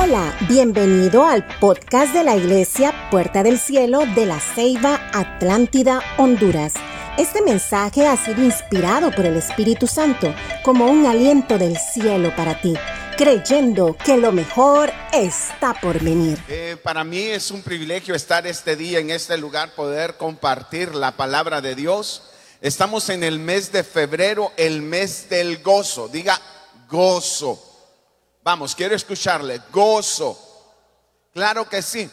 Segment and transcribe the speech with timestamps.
[0.00, 6.74] Hola, bienvenido al podcast de la Iglesia Puerta del Cielo de la Ceiba Atlántida, Honduras.
[7.18, 10.32] Este mensaje ha sido inspirado por el Espíritu Santo
[10.62, 12.74] como un aliento del cielo para ti,
[13.16, 16.38] creyendo que lo mejor está por venir.
[16.46, 21.16] Eh, para mí es un privilegio estar este día en este lugar, poder compartir la
[21.16, 22.22] palabra de Dios.
[22.60, 26.06] Estamos en el mes de febrero, el mes del gozo.
[26.06, 26.40] Diga
[26.88, 27.67] gozo.
[28.48, 29.60] Vamos, quiero escucharle.
[29.70, 30.38] Gozo.
[31.34, 32.08] Claro que sí.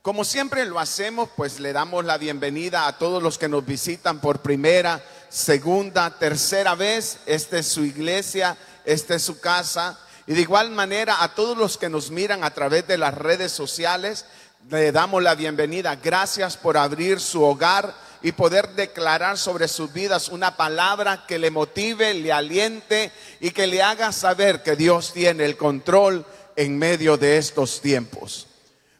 [0.00, 4.20] Como siempre lo hacemos, pues le damos la bienvenida a todos los que nos visitan
[4.20, 7.18] por primera, segunda, tercera vez.
[7.26, 9.98] Esta es su iglesia, esta es su casa.
[10.28, 13.50] Y de igual manera a todos los que nos miran a través de las redes
[13.50, 14.24] sociales,
[14.70, 15.96] le damos la bienvenida.
[15.96, 21.50] Gracias por abrir su hogar y poder declarar sobre sus vidas una palabra que le
[21.50, 26.24] motive, le aliente y que le haga saber que Dios tiene el control
[26.56, 28.46] en medio de estos tiempos.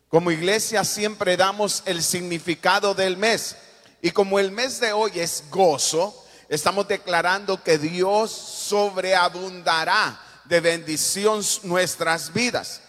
[0.09, 3.57] Como iglesia siempre damos el significado del mes
[4.02, 11.43] y como el mes de hoy es gozo, estamos declarando que Dios sobreabundará de bendición
[11.63, 12.83] nuestras vidas.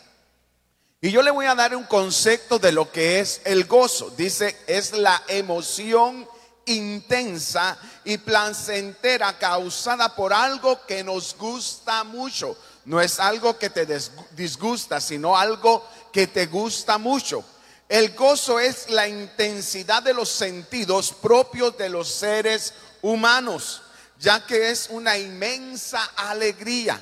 [1.03, 4.09] Y yo le voy a dar un concepto de lo que es el gozo.
[4.11, 6.25] Dice, es la emoción
[6.65, 12.57] intensa y placentera causada por algo que nos gusta mucho.
[12.85, 13.85] No es algo que te
[14.31, 17.43] disgusta, sino algo que te gusta mucho.
[17.89, 23.81] El gozo es la intensidad de los sentidos propios de los seres humanos,
[24.21, 26.97] ya que es una inmensa alegría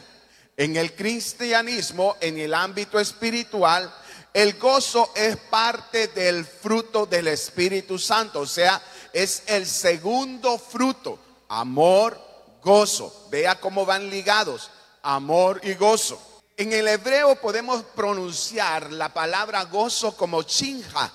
[0.57, 3.93] en el cristianismo, en el ámbito espiritual,
[4.33, 11.19] el gozo es parte del fruto del Espíritu Santo, o sea, es el segundo fruto.
[11.49, 12.19] Amor,
[12.63, 13.27] gozo.
[13.29, 14.69] Vea cómo van ligados,
[15.01, 16.21] amor y gozo.
[16.55, 21.11] En el hebreo podemos pronunciar la palabra gozo como chinja,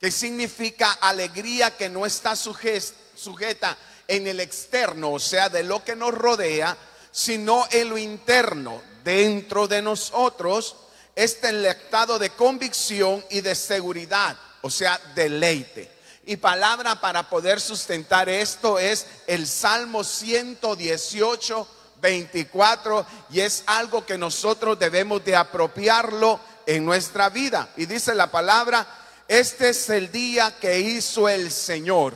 [0.00, 5.96] que significa alegría que no está sujeta en el externo, o sea, de lo que
[5.96, 6.76] nos rodea,
[7.18, 10.76] sino en lo interno, dentro de nosotros,
[11.16, 15.90] este estado de convicción y de seguridad, o sea, deleite.
[16.26, 21.66] Y palabra para poder sustentar esto es el Salmo 118,
[22.00, 27.68] 24, y es algo que nosotros debemos de apropiarlo en nuestra vida.
[27.76, 28.86] Y dice la palabra,
[29.26, 32.14] este es el día que hizo el Señor.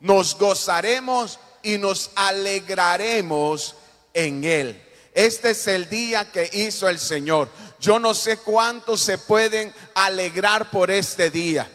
[0.00, 3.76] Nos gozaremos y nos alegraremos
[4.14, 4.82] en Él.
[5.14, 7.48] Este es el día que hizo el Señor.
[7.78, 11.70] Yo no sé cuántos se pueden alegrar por este día.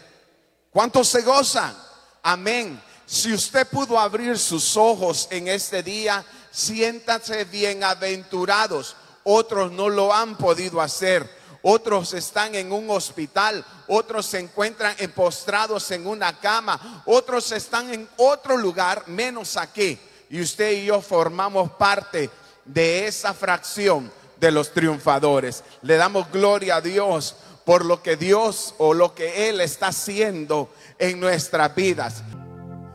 [0.70, 1.76] ¿Cuántos se gozan?
[2.22, 2.82] Amén.
[3.06, 8.96] Si usted pudo abrir sus ojos en este día, siéntase bienaventurados.
[9.22, 11.38] Otros no lo han podido hacer.
[11.62, 18.08] Otros están en un hospital, otros se encuentran postrados en una cama, otros están en
[18.16, 19.98] otro lugar menos aquí
[20.30, 22.30] y usted y yo formamos parte
[22.64, 25.64] de esa fracción de los triunfadores.
[25.82, 30.72] Le damos gloria a Dios por lo que Dios o lo que Él está haciendo
[30.98, 32.22] en nuestras vidas.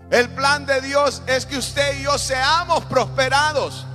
[0.10, 3.86] El plan de Dios es que usted y yo seamos prosperados.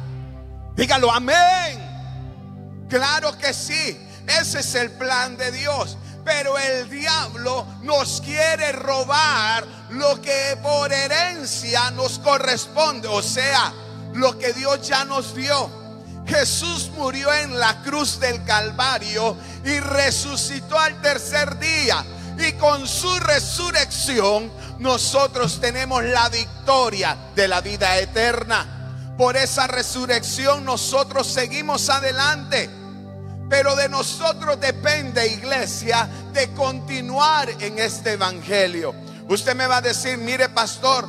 [0.74, 2.86] Dígalo, amén.
[2.88, 4.04] Claro que sí.
[4.26, 5.96] Ese es el plan de Dios.
[6.28, 13.72] Pero el diablo nos quiere robar lo que por herencia nos corresponde, o sea,
[14.12, 15.70] lo que Dios ya nos dio.
[16.26, 22.04] Jesús murió en la cruz del Calvario y resucitó al tercer día.
[22.38, 29.14] Y con su resurrección nosotros tenemos la victoria de la vida eterna.
[29.16, 32.77] Por esa resurrección nosotros seguimos adelante.
[33.48, 38.94] Pero de nosotros depende, iglesia, de continuar en este evangelio.
[39.28, 41.08] Usted me va a decir, mire pastor,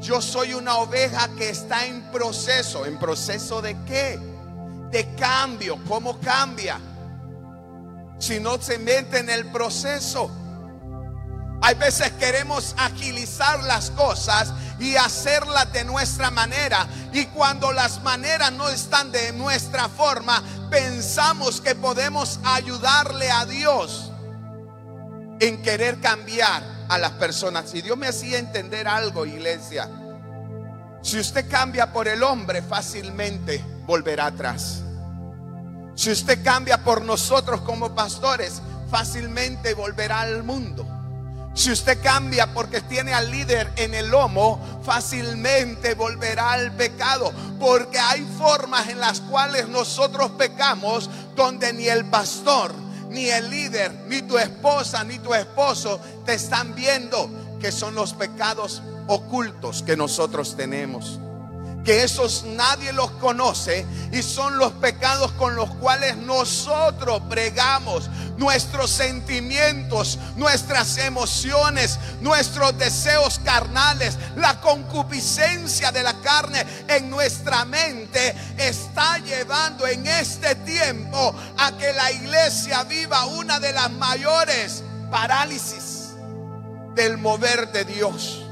[0.00, 2.86] yo soy una oveja que está en proceso.
[2.86, 4.18] ¿En proceso de qué?
[4.90, 5.78] De cambio.
[5.86, 6.78] ¿Cómo cambia?
[8.18, 10.30] Si no se mete en el proceso.
[11.62, 16.86] Hay veces queremos agilizar las cosas y hacerlas de nuestra manera.
[17.12, 24.10] Y cuando las maneras no están de nuestra forma, pensamos que podemos ayudarle a Dios
[25.40, 27.74] en querer cambiar a las personas.
[27.74, 29.88] Y Dios me hacía entender algo, iglesia.
[31.02, 34.82] Si usted cambia por el hombre, fácilmente volverá atrás.
[35.94, 40.86] Si usted cambia por nosotros como pastores, fácilmente volverá al mundo.
[41.54, 47.32] Si usted cambia porque tiene al líder en el lomo, fácilmente volverá al pecado.
[47.58, 52.72] Porque hay formas en las cuales nosotros pecamos donde ni el pastor
[53.10, 57.28] ni el líder, ni tu esposa, ni tu esposo te están viendo
[57.60, 61.18] que son los pecados ocultos que nosotros tenemos
[61.84, 68.90] que esos nadie los conoce y son los pecados con los cuales nosotros pregamos nuestros
[68.90, 79.18] sentimientos, nuestras emociones, nuestros deseos carnales, la concupiscencia de la carne en nuestra mente está
[79.18, 86.10] llevando en este tiempo a que la iglesia viva una de las mayores parálisis
[86.94, 88.49] del mover de Dios.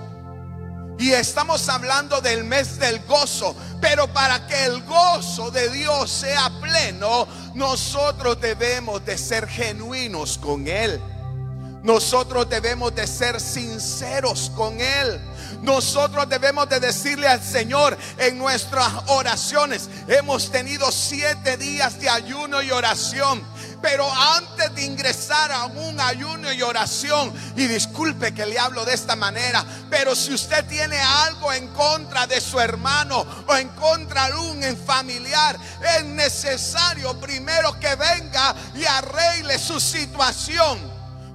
[0.98, 3.54] Y estamos hablando del mes del gozo.
[3.80, 10.66] Pero para que el gozo de Dios sea pleno, nosotros debemos de ser genuinos con
[10.66, 11.00] Él.
[11.82, 15.20] Nosotros debemos de ser sinceros con Él.
[15.62, 19.88] Nosotros debemos de decirle al Señor en nuestras oraciones.
[20.08, 23.42] Hemos tenido siete días de ayuno y oración.
[23.80, 28.94] Pero antes de ingresar a un ayuno y oración, y disculpe que le hablo de
[28.94, 34.26] esta manera, pero si usted tiene algo en contra de su hermano o en contra
[34.26, 35.56] de un familiar,
[35.96, 40.78] es necesario primero que venga y arregle su situación.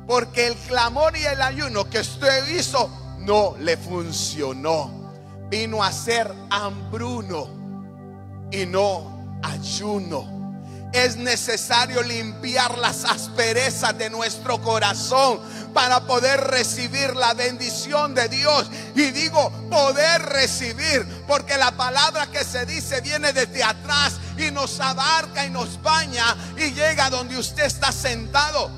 [0.06, 5.02] Porque el clamor y el ayuno que usted hizo no le funcionó.
[5.50, 7.48] Vino a ser hambruno
[8.52, 10.43] y no ayuno
[10.94, 15.40] es necesario limpiar las asperezas de nuestro corazón
[15.74, 18.70] para poder recibir la bendición de Dios.
[18.96, 24.80] Y digo poder recibir, porque la palabra que se dice viene desde atrás y nos
[24.80, 28.70] abarca y nos baña y llega donde usted está sentado.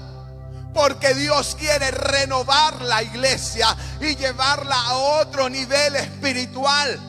[0.74, 7.00] Porque Dios quiere renovar la iglesia y llevarla a otro nivel espiritual.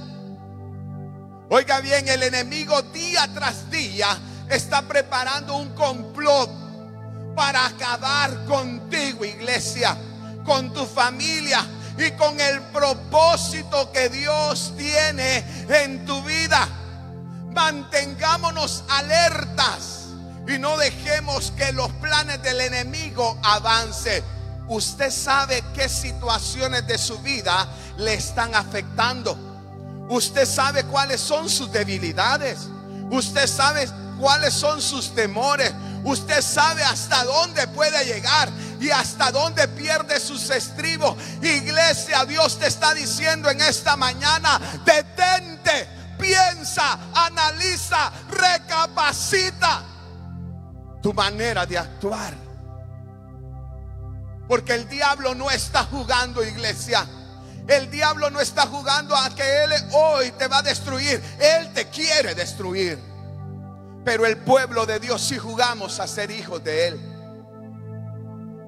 [1.48, 4.18] Oiga bien, el enemigo día tras día
[4.50, 6.50] está preparando un complot
[7.34, 9.96] para acabar contigo, iglesia,
[10.44, 11.64] con tu familia
[11.98, 16.66] y con el propósito que Dios tiene en tu vida.
[17.52, 20.06] Mantengámonos alertas
[20.48, 24.22] y no dejemos que los planes del enemigo avancen.
[24.68, 27.68] Usted sabe qué situaciones de su vida
[27.98, 29.38] le están afectando.
[30.08, 32.68] Usted sabe cuáles son sus debilidades.
[33.10, 35.72] Usted sabe cuáles son sus temores.
[36.04, 38.48] Usted sabe hasta dónde puede llegar
[38.80, 41.16] y hasta dónde pierde sus estribos.
[41.42, 49.82] Iglesia, Dios te está diciendo en esta mañana, detente, piensa, analiza, recapacita
[51.02, 52.34] tu manera de actuar.
[54.48, 57.06] Porque el diablo no está jugando, iglesia.
[57.66, 61.20] El diablo no está jugando a que Él hoy te va a destruir.
[61.40, 63.15] Él te quiere destruir.
[64.06, 67.00] Pero el pueblo de Dios sí jugamos a ser hijos de Él.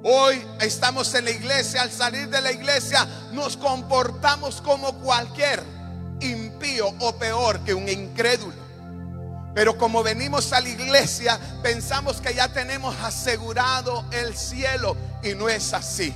[0.03, 5.63] Hoy estamos en la iglesia, al salir de la iglesia nos comportamos como cualquier
[6.19, 8.57] impío o peor que un incrédulo.
[9.55, 15.49] Pero como venimos a la iglesia, pensamos que ya tenemos asegurado el cielo y no
[15.49, 16.13] es así.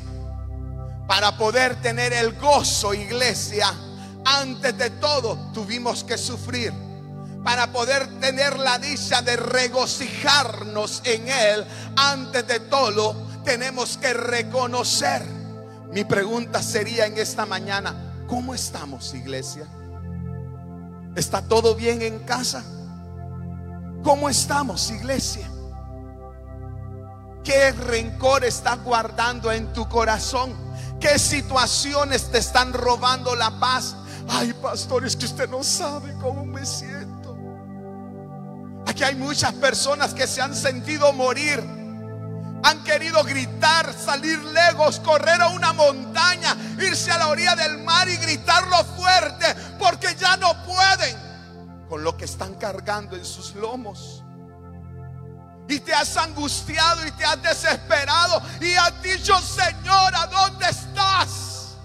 [1.07, 3.73] Para poder tener el gozo, iglesia,
[4.25, 6.73] antes de todo tuvimos que sufrir
[7.45, 11.65] para poder tener la dicha de regocijarnos en Él,
[11.97, 15.23] antes de todo tenemos que reconocer.
[15.93, 19.67] Mi pregunta sería en esta mañana, ¿cómo estamos iglesia?
[21.17, 22.65] ¿Está todo bien en casa?
[24.03, 25.49] ¿Cómo estamos iglesia?
[27.45, 30.55] ¿Qué rencor está guardando en tu corazón?
[31.01, 33.97] ¿Qué situaciones te están robando la paz?
[34.29, 37.02] Ay, pastores, que usted no sabe cómo me siento.
[38.87, 41.61] Aquí hay muchas personas que se han sentido morir.
[42.65, 48.09] Han querido gritar, salir lejos, correr a una montaña, irse a la orilla del mar
[48.09, 49.47] y gritarlo fuerte
[49.79, 51.17] porque ya no pueden
[51.89, 54.23] con lo que están cargando en sus lomos.
[55.69, 61.77] Y te has angustiado y te has desesperado y has dicho, Señor, ¿a dónde estás?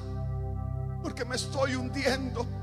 [1.01, 2.56] Porque me estoy hundiendo.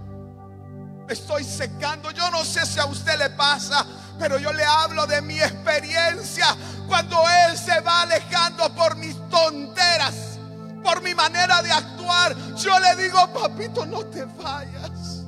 [1.09, 2.11] Estoy secando.
[2.11, 3.87] Yo no sé si a usted le pasa.
[4.19, 6.47] Pero yo le hablo de mi experiencia
[6.87, 10.39] cuando Él se va alejando por mis tonteras,
[10.83, 12.35] por mi manera de actuar.
[12.55, 15.25] Yo le digo, papito, no te vayas,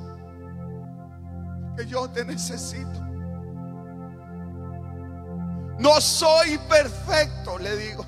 [1.75, 3.03] que yo te necesito.
[5.79, 8.05] No soy perfecto, le digo.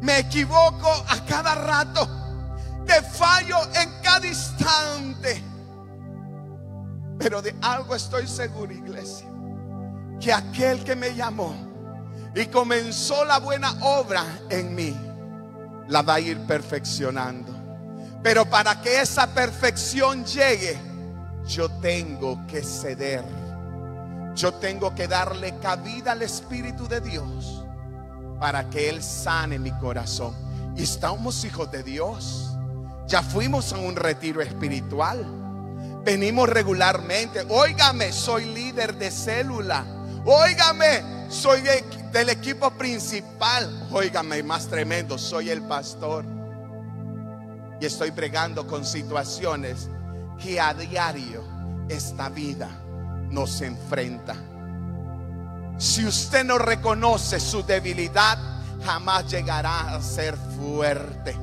[0.00, 2.08] Me equivoco a cada rato.
[2.86, 5.42] Te fallo en cada instante.
[7.18, 9.26] Pero de algo estoy seguro, iglesia
[10.20, 11.54] que aquel que me llamó
[12.34, 14.96] y comenzó la buena obra en mí,
[15.88, 17.52] la va a ir perfeccionando.
[18.22, 20.78] Pero para que esa perfección llegue,
[21.46, 23.24] yo tengo que ceder.
[24.34, 27.64] Yo tengo que darle cabida al Espíritu de Dios
[28.38, 30.34] para que Él sane mi corazón.
[30.76, 32.54] Y estamos hijos de Dios.
[33.06, 35.24] Ya fuimos a un retiro espiritual.
[36.06, 37.44] Venimos regularmente.
[37.48, 39.84] Óigame, soy líder de célula.
[40.24, 41.62] Óigame, soy
[42.12, 43.88] del equipo principal.
[43.90, 46.24] Óigame, más tremendo, soy el pastor.
[47.80, 49.90] Y estoy bregando con situaciones
[50.40, 51.42] que a diario
[51.88, 52.68] esta vida
[53.28, 54.36] nos enfrenta.
[55.76, 58.38] Si usted no reconoce su debilidad,
[58.84, 61.36] jamás llegará a ser fuerte.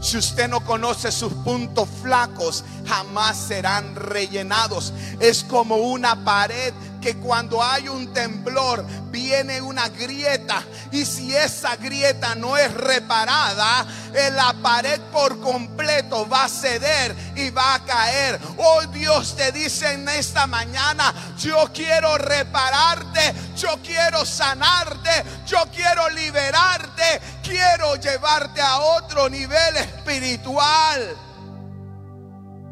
[0.00, 4.94] Si usted no conoce sus puntos flacos, jamás serán rellenados.
[5.20, 11.76] Es como una pared que cuando hay un temblor viene una grieta y si esa
[11.76, 13.86] grieta no es reparada,
[14.32, 18.38] la pared por completo va a ceder y va a caer.
[18.58, 26.08] Hoy Dios te dice en esta mañana, yo quiero repararte, yo quiero sanarte, yo quiero
[26.10, 31.16] liberarte, quiero llevarte a otro nivel espiritual.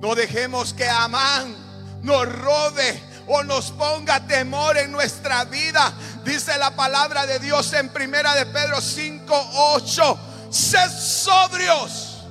[0.01, 1.57] No dejemos que Amán
[2.03, 5.93] nos robe o nos ponga temor en nuestra vida.
[6.25, 10.19] Dice la palabra de Dios en primera de Pedro 5, 8.
[10.51, 12.25] Sed sobrios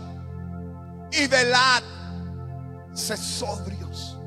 [1.12, 1.84] y velad.
[2.94, 4.18] Sed sobrios.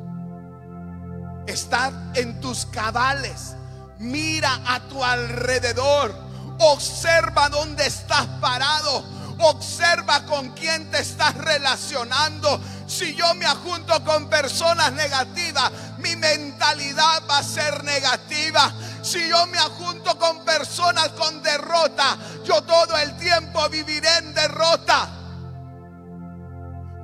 [1.47, 3.57] Estad en tus cabales.
[3.99, 6.15] Mira a tu alrededor.
[6.61, 9.05] Observa dónde estás parado.
[9.41, 12.61] Observa con quién te estás relacionando.
[12.87, 18.73] Si yo me ajunto con personas negativas, mi mentalidad va a ser negativa.
[19.03, 25.09] Si yo me ajunto con personas con derrota, yo todo el tiempo viviré en derrota.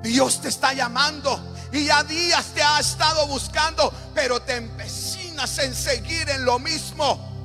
[0.03, 5.75] Dios te está llamando y ya días te ha estado buscando, pero te empecinas en
[5.75, 7.36] seguir en lo mismo.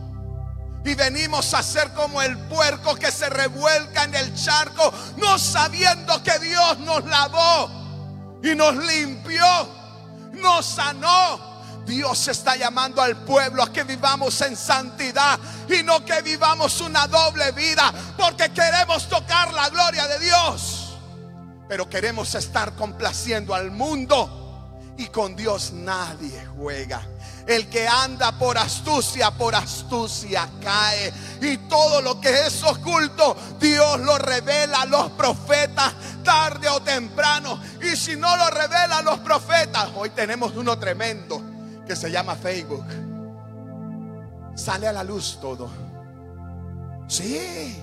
[0.83, 6.21] Y venimos a ser como el puerco que se revuelca en el charco, no sabiendo
[6.23, 7.69] que Dios nos lavó
[8.43, 9.45] y nos limpió,
[10.33, 11.51] nos sanó.
[11.85, 17.07] Dios está llamando al pueblo a que vivamos en santidad y no que vivamos una
[17.07, 20.97] doble vida, porque queremos tocar la gloria de Dios,
[21.67, 24.41] pero queremos estar complaciendo al mundo
[24.97, 27.01] y con Dios nadie juega.
[27.47, 31.11] El que anda por astucia, por astucia cae.
[31.41, 35.93] Y todo lo que es oculto, Dios lo revela a los profetas
[36.23, 37.59] tarde o temprano.
[37.81, 41.41] Y si no lo revela a los profetas, hoy tenemos uno tremendo
[41.85, 42.85] que se llama Facebook.
[44.55, 45.69] Sale a la luz todo.
[47.07, 47.81] Sí.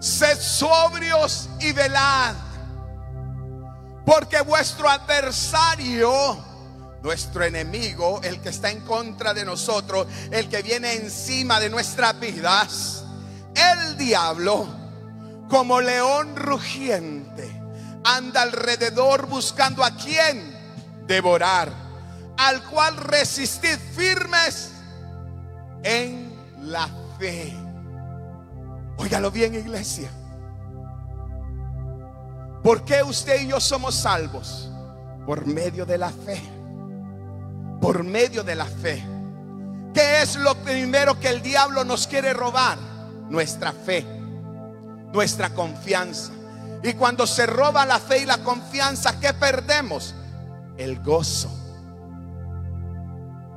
[0.00, 2.34] Sed sobrios y velad.
[4.04, 6.36] Porque vuestro adversario,
[7.02, 12.18] nuestro enemigo, el que está en contra de nosotros, el que viene encima de nuestras
[12.18, 13.04] vidas,
[13.54, 14.66] el diablo,
[15.48, 17.60] como león rugiente,
[18.04, 20.56] anda alrededor buscando a quien
[21.06, 21.72] devorar,
[22.38, 24.70] al cual resistir firmes
[25.82, 26.32] en
[26.62, 27.52] la fe.
[28.96, 30.10] Óigalo bien, iglesia.
[32.62, 34.70] ¿Por qué usted y yo somos salvos?
[35.26, 36.61] Por medio de la fe.
[37.82, 39.04] Por medio de la fe.
[39.92, 42.78] ¿Qué es lo primero que el diablo nos quiere robar?
[43.28, 44.06] Nuestra fe,
[45.12, 46.32] nuestra confianza.
[46.84, 50.14] Y cuando se roba la fe y la confianza, ¿qué perdemos?
[50.78, 51.50] El gozo.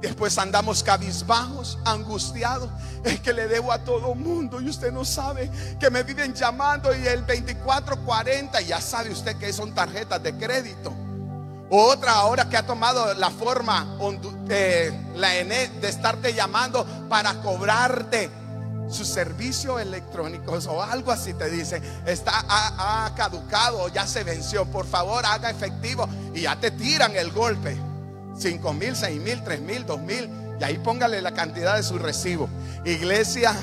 [0.01, 2.69] Después andamos cabizbajos, angustiados.
[3.03, 6.95] Es que le debo a todo mundo y usted no sabe que me viven llamando
[6.95, 11.04] y el 2440 ya sabe usted que son tarjetas de crédito.
[11.69, 13.97] Otra ahora que ha tomado la forma,
[14.49, 18.29] eh, la ENE, de estarte llamando para cobrarte
[18.89, 24.85] su servicio electrónico o algo así te dice, está ha, ha ya se venció, por
[24.85, 27.75] favor haga efectivo y ya te tiran el golpe.
[28.37, 30.29] 5 mil, 6 mil, 3 mil, 2 mil.
[30.59, 32.49] Y ahí póngale la cantidad de su recibo.
[32.83, 33.55] Iglesia,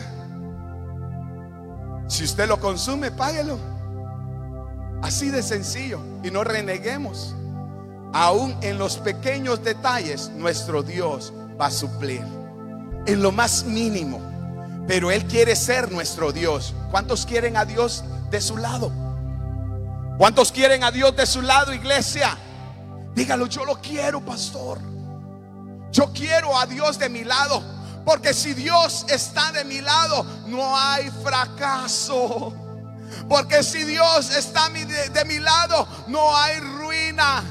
[2.08, 3.58] si usted lo consume, páguelo.
[5.02, 6.00] Así de sencillo.
[6.22, 7.34] Y no reneguemos.
[8.12, 12.22] Aún en los pequeños detalles, nuestro Dios va a suplir.
[13.06, 14.20] En lo más mínimo.
[14.86, 16.74] Pero Él quiere ser nuestro Dios.
[16.90, 18.92] ¿Cuántos quieren a Dios de su lado?
[20.18, 22.36] ¿Cuántos quieren a Dios de su lado, iglesia?
[23.14, 24.78] Dígalo, yo lo quiero, pastor.
[25.90, 27.62] Yo quiero a Dios de mi lado.
[28.04, 32.52] Porque si Dios está de mi lado, no hay fracaso.
[33.28, 37.44] Porque si Dios está de, mi lado, no hay ruina.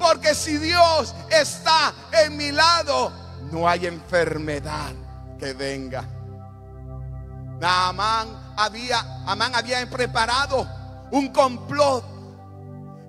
[0.00, 1.92] Porque si Dios está
[2.24, 3.12] en mi lado,
[3.52, 4.92] no hay enfermedad
[5.38, 6.08] que venga.
[7.62, 10.66] Amán había, Amán había preparado
[11.10, 12.02] un complot.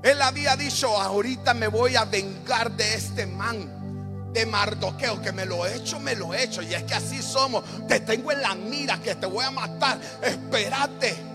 [0.04, 5.46] Él había dicho, ahorita me voy a vengar de este man de Mardoqueo, que me
[5.46, 6.62] lo he hecho, me lo he hecho.
[6.62, 7.64] Y es que así somos.
[7.88, 9.98] Te tengo en la mira que te voy a matar.
[10.22, 11.31] Espérate.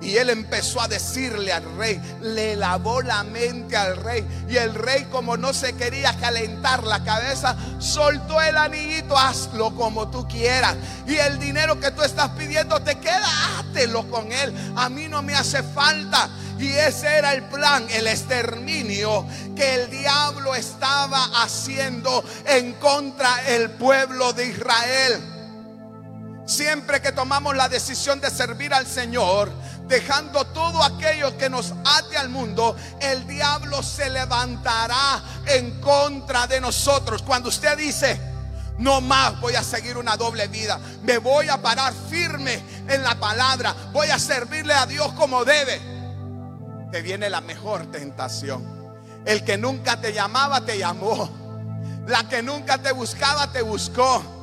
[0.00, 4.26] Y él empezó a decirle al rey, le lavó la mente al rey.
[4.48, 10.08] Y el rey, como no se quería calentar la cabeza, soltó el anillito, hazlo como
[10.10, 10.76] tú quieras.
[11.06, 14.54] Y el dinero que tú estás pidiendo, te quédatelo con él.
[14.76, 16.28] A mí no me hace falta.
[16.58, 23.70] Y ese era el plan, el exterminio que el diablo estaba haciendo en contra del
[23.70, 25.32] pueblo de Israel.
[26.46, 29.50] Siempre que tomamos la decisión de servir al Señor,
[29.88, 36.60] dejando todo aquello que nos ate al mundo, el diablo se levantará en contra de
[36.60, 37.22] nosotros.
[37.22, 38.20] Cuando usted dice,
[38.78, 43.14] no más voy a seguir una doble vida, me voy a parar firme en la
[43.14, 45.80] palabra, voy a servirle a Dios como debe,
[46.90, 48.76] te viene la mejor tentación.
[49.24, 51.28] El que nunca te llamaba, te llamó.
[52.06, 54.35] La que nunca te buscaba, te buscó.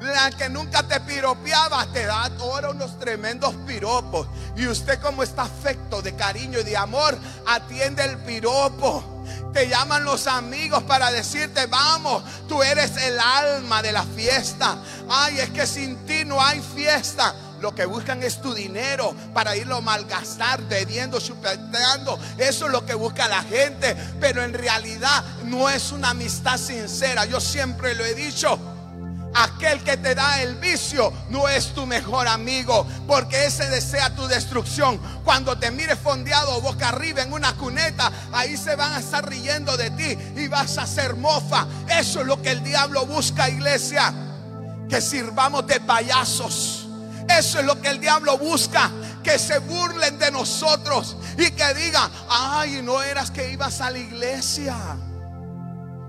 [0.00, 4.26] La que nunca te piropeaba te da ahora unos tremendos piropos.
[4.56, 9.04] Y usted como está afecto de cariño y de amor, atiende el piropo.
[9.52, 14.78] Te llaman los amigos para decirte, vamos, tú eres el alma de la fiesta.
[15.08, 17.34] Ay, es que sin ti no hay fiesta.
[17.60, 22.18] Lo que buscan es tu dinero para irlo a malgastar, bebiendo, chupeteando.
[22.38, 23.94] Eso es lo que busca la gente.
[24.18, 27.26] Pero en realidad no es una amistad sincera.
[27.26, 28.58] Yo siempre lo he dicho.
[29.34, 34.26] Aquel que te da el vicio no es tu mejor amigo, porque ese desea tu
[34.26, 34.98] destrucción.
[35.24, 39.76] Cuando te mires fondeado boca arriba en una cuneta, ahí se van a estar riendo
[39.76, 41.66] de ti y vas a ser mofa.
[41.88, 44.12] Eso es lo que el diablo busca, iglesia.
[44.88, 46.88] Que sirvamos de payasos.
[47.28, 48.90] Eso es lo que el diablo busca.
[49.22, 53.98] Que se burlen de nosotros y que digan, ay, no eras que ibas a la
[53.98, 54.76] iglesia.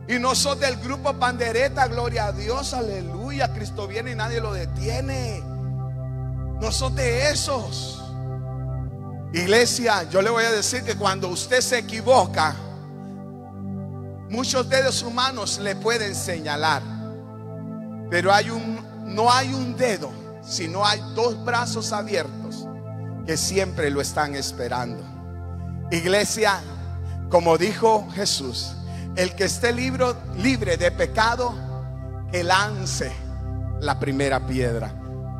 [0.07, 3.53] Y no sos del grupo Pandereta, gloria a Dios, aleluya.
[3.53, 5.41] Cristo viene y nadie lo detiene.
[6.59, 8.03] No sos de esos.
[9.33, 12.55] Iglesia, yo le voy a decir que cuando usted se equivoca,
[14.29, 16.81] muchos dedos humanos le pueden señalar.
[18.09, 20.11] Pero hay un, no hay un dedo,
[20.43, 22.67] sino hay dos brazos abiertos
[23.25, 25.01] que siempre lo están esperando.
[25.91, 26.61] Iglesia,
[27.29, 28.75] como dijo Jesús,
[29.15, 31.53] el que esté libre de pecado,
[32.31, 33.11] que lance
[33.81, 34.93] la primera piedra.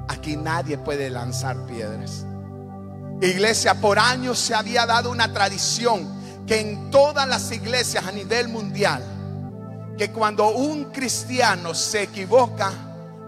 [0.08, 2.26] Aquí nadie puede lanzar piedras.
[3.22, 8.50] Iglesia, por años se había dado una tradición que en todas las iglesias a nivel
[8.50, 9.04] mundial,
[9.98, 12.72] que cuando un cristiano se equivoca,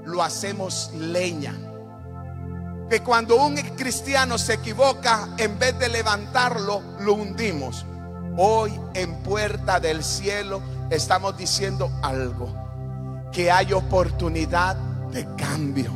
[0.05, 1.55] lo hacemos leña.
[2.89, 7.85] Que cuando un cristiano se equivoca, en vez de levantarlo, lo hundimos.
[8.35, 12.51] Hoy en puerta del cielo estamos diciendo algo,
[13.31, 14.75] que hay oportunidad
[15.11, 15.91] de cambio,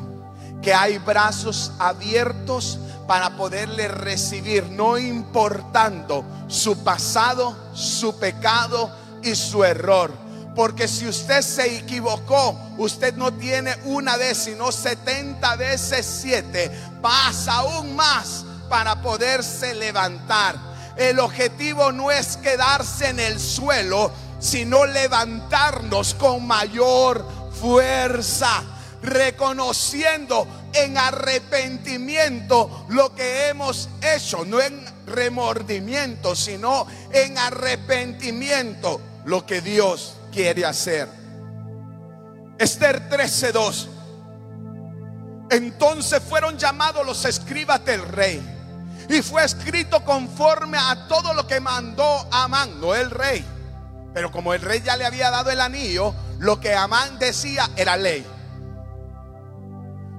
[0.62, 8.92] que hay brazos abiertos para poderle recibir, no importando su pasado, su pecado
[9.24, 10.12] y su error.
[10.56, 16.72] Porque si usted se equivocó, usted no tiene una vez, sino 70 veces 7,
[17.02, 20.67] pasa aún más para poderse levantar.
[20.98, 27.24] El objetivo no es quedarse en el suelo, sino levantarnos con mayor
[27.60, 28.64] fuerza,
[29.04, 39.62] reconociendo en arrepentimiento lo que hemos hecho, no en remordimiento, sino en arrepentimiento lo que
[39.62, 41.08] Dios quiere hacer.
[42.58, 43.88] Esther 13:2.
[45.52, 48.57] Entonces fueron llamados los escribas del rey
[49.10, 53.46] y fue escrito conforme a todo lo que mandó Amán, no el rey.
[54.14, 57.96] Pero como el rey ya le había dado el anillo, lo que Amán decía era
[57.96, 58.26] ley.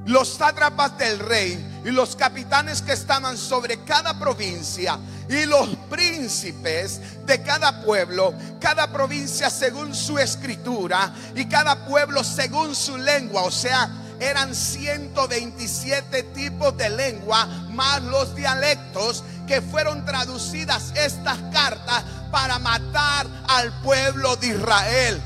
[0.07, 4.99] Los sátrapas del rey y los capitanes que estaban sobre cada provincia
[5.29, 12.75] y los príncipes de cada pueblo, cada provincia según su escritura y cada pueblo según
[12.75, 20.93] su lengua, o sea, eran 127 tipos de lengua, más los dialectos que fueron traducidas
[20.95, 25.23] estas cartas para matar al pueblo de Israel.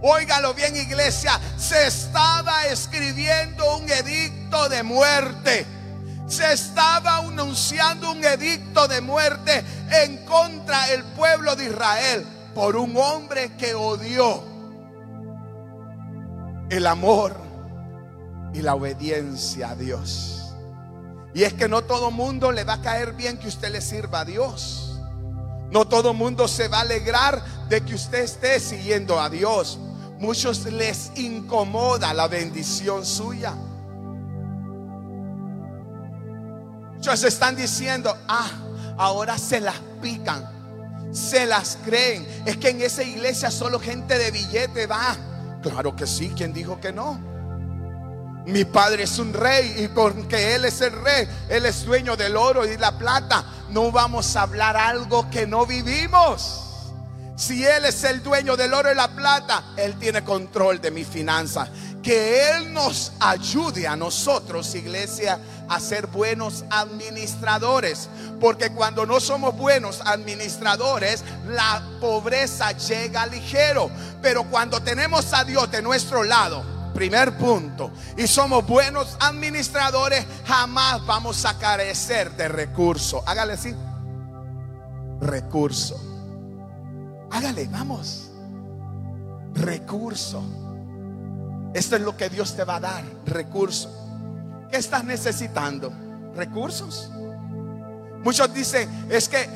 [0.00, 5.66] Óigalo bien iglesia, se estaba escribiendo un edicto de muerte.
[6.28, 12.96] Se estaba anunciando un edicto de muerte en contra del pueblo de Israel por un
[12.96, 14.44] hombre que odió
[16.70, 17.47] el amor
[18.52, 20.54] y la obediencia a Dios.
[21.34, 24.20] Y es que no todo mundo le va a caer bien que usted le sirva
[24.20, 25.00] a Dios.
[25.70, 29.78] No todo mundo se va a alegrar de que usted esté siguiendo a Dios.
[30.18, 33.54] Muchos les incomoda la bendición suya.
[36.94, 38.50] Muchos están diciendo, ah,
[38.96, 42.26] ahora se las pican, se las creen.
[42.44, 45.14] Es que en esa iglesia solo gente de billete va.
[45.62, 47.37] Claro que sí, ¿quién dijo que no?
[48.46, 52.36] Mi padre es un rey y porque Él es el rey, Él es dueño del
[52.36, 53.44] oro y la plata.
[53.70, 56.64] No vamos a hablar algo que no vivimos.
[57.38, 61.04] Si Él es el dueño del oro y la plata, Él tiene control de mi
[61.04, 61.68] finanza.
[62.02, 68.08] Que Él nos ayude a nosotros, iglesia, a ser buenos administradores.
[68.40, 73.88] Porque cuando no somos buenos administradores, la pobreza llega ligero.
[74.20, 81.06] Pero cuando tenemos a Dios de nuestro lado, primer punto, y somos buenos administradores, jamás
[81.06, 83.22] vamos a carecer de recursos.
[83.24, 83.72] Hágale así.
[85.20, 85.96] Recurso.
[87.30, 88.32] Hágale, vamos.
[89.54, 90.42] Recurso.
[91.72, 94.66] Esto es lo que Dios te va a dar, recurso.
[94.68, 95.92] ¿Qué estás necesitando?
[96.34, 97.12] Recursos.
[98.24, 99.48] Muchos dicen, es que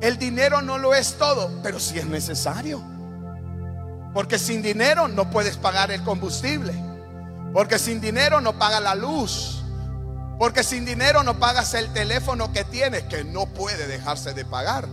[0.00, 2.80] el dinero no lo es todo, pero si es necesario.
[4.16, 6.72] Porque sin dinero no puedes pagar el combustible.
[7.52, 9.62] Porque sin dinero no pagas la luz.
[10.38, 14.88] Porque sin dinero no pagas el teléfono que tienes, que no puede dejarse de pagar.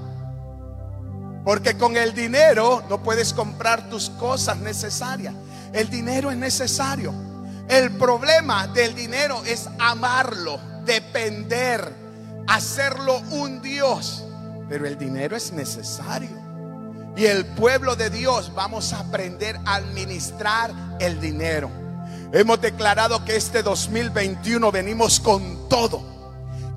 [1.45, 5.33] Porque con el dinero no puedes comprar tus cosas necesarias.
[5.71, 7.13] El dinero es necesario.
[7.69, 11.93] El problema del dinero es amarlo, depender,
[12.45, 14.25] hacerlo un Dios.
[14.67, 16.42] Pero el dinero es necesario.
[17.15, 21.69] Y el pueblo de Dios vamos a aprender a administrar el dinero.
[22.31, 26.13] Hemos declarado que este 2021 venimos con todo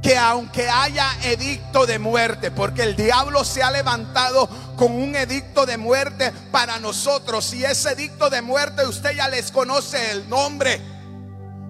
[0.07, 5.67] que aunque haya edicto de muerte, porque el diablo se ha levantado con un edicto
[5.67, 10.81] de muerte para nosotros, y ese edicto de muerte usted ya les conoce el nombre,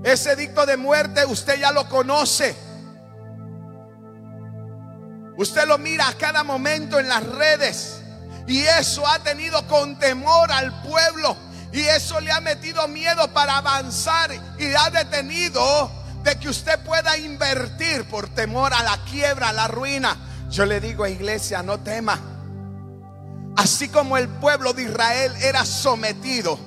[0.04, 2.54] ese edicto de muerte usted ya lo conoce.
[5.38, 8.02] Usted lo mira a cada momento en las redes
[8.46, 11.36] y eso ha tenido con temor al pueblo
[11.72, 15.90] y eso le ha metido miedo para avanzar y ha detenido
[16.22, 20.16] de que usted pueda invertir por temor a la quiebra, a la ruina.
[20.50, 22.18] Yo le digo a iglesia, no tema.
[23.56, 26.58] Así como el pueblo de Israel era sometido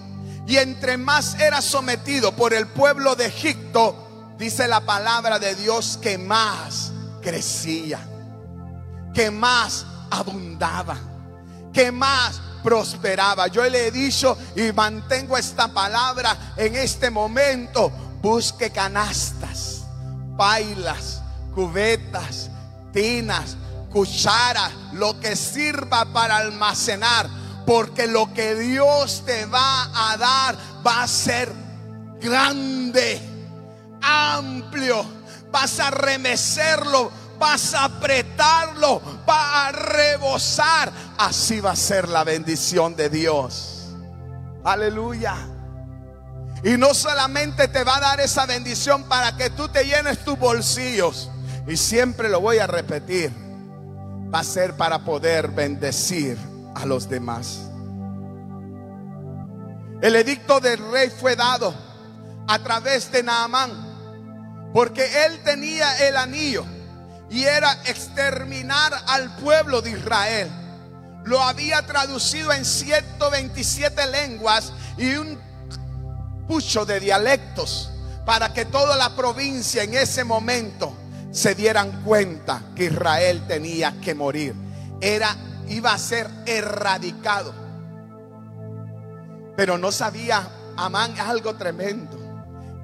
[0.48, 6.00] y entre más era sometido por el pueblo de Egipto, dice la palabra de Dios
[6.02, 8.00] que más crecía,
[9.14, 10.98] que más abundaba,
[11.74, 13.48] que más prosperaba.
[13.48, 19.86] Yo le he dicho y mantengo esta palabra en este momento busque canastas,
[20.38, 21.22] pailas,
[21.54, 22.50] cubetas,
[22.92, 23.56] tinas,
[23.92, 27.30] cucharas, lo que sirva para almacenar,
[27.66, 31.52] porque lo que Dios te va a dar va a ser
[32.22, 33.22] grande,
[34.02, 35.06] amplio,
[35.52, 40.92] vas a remecerlo, vas a apretarlo, va a rebosar.
[41.18, 43.88] Así va a ser la bendición de Dios.
[44.64, 45.36] Aleluya.
[46.64, 50.38] Y no solamente te va a dar esa bendición para que tú te llenes tus
[50.38, 51.32] bolsillos.
[51.68, 53.32] Y siempre lo voy a repetir.
[54.34, 56.38] Va a ser para poder bendecir
[56.76, 57.62] a los demás.
[60.02, 61.74] El edicto del rey fue dado
[62.48, 63.88] a través de Naamán.
[64.74, 66.66] Porque él tenía el anillo
[67.30, 70.50] y era exterminar al pueblo de Israel.
[71.26, 75.40] Lo había traducido en 127 lenguas y un
[76.48, 77.92] pucho de dialectos
[78.26, 80.96] para que toda la provincia en ese momento
[81.32, 84.56] se dieran cuenta que Israel tenía que morir.
[85.02, 85.36] Era
[85.70, 87.54] iba a ser erradicado.
[89.56, 92.18] Pero no sabía Amán algo tremendo,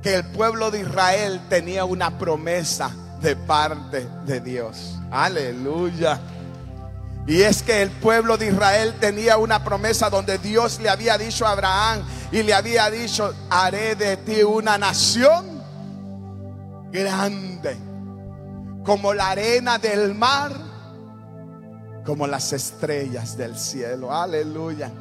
[0.01, 2.91] que el pueblo de Israel tenía una promesa
[3.26, 5.00] de parte de Dios.
[5.10, 6.20] Aleluya.
[7.26, 11.44] Y es que el pueblo de Israel tenía una promesa donde Dios le había dicho
[11.48, 15.60] a Abraham y le había dicho, haré de ti una nación
[16.92, 17.76] grande,
[18.86, 20.52] como la arena del mar,
[22.06, 24.14] como las estrellas del cielo.
[24.14, 24.92] Aleluya.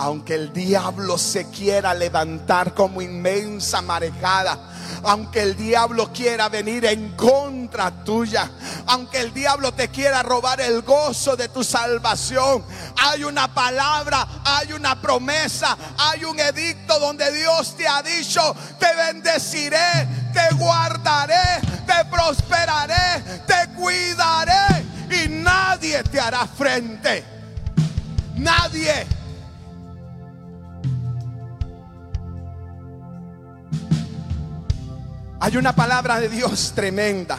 [0.00, 4.58] Aunque el diablo se quiera levantar como inmensa marejada,
[5.04, 8.50] aunque el diablo quiera venir en contra tuya,
[8.86, 12.64] aunque el diablo te quiera robar el gozo de tu salvación,
[12.96, 18.96] hay una palabra, hay una promesa, hay un edicto donde Dios te ha dicho, te
[18.96, 27.22] bendeciré, te guardaré, te prosperaré, te cuidaré y nadie te hará frente.
[28.36, 29.19] Nadie.
[35.40, 37.38] Hay una palabra de Dios tremenda.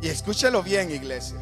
[0.00, 1.38] Y escúchelo bien, iglesia.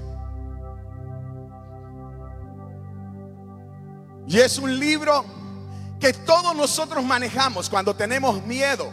[4.27, 5.25] Y es un libro
[5.99, 8.91] que todos nosotros manejamos cuando tenemos miedo.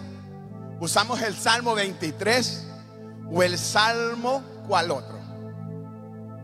[0.79, 2.67] Usamos el Salmo 23
[3.31, 5.19] o el Salmo, ¿cuál otro?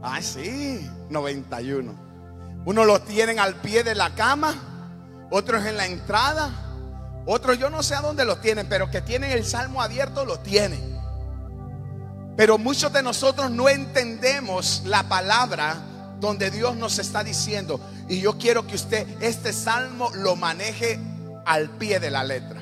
[0.02, 1.94] Ah, sí, 91.
[2.66, 4.54] Uno lo tienen al pie de la cama,
[5.32, 6.52] otros en la entrada,
[7.26, 10.40] otros yo no sé a dónde lo tienen, pero que tienen el salmo abierto lo
[10.40, 11.00] tienen.
[12.36, 15.78] Pero muchos de nosotros no entendemos la palabra
[16.20, 17.80] donde Dios nos está diciendo.
[18.10, 21.00] Y yo quiero que usted este salmo lo maneje
[21.46, 22.62] al pie de la letra.